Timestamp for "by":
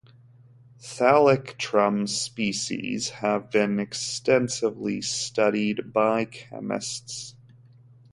5.93-6.25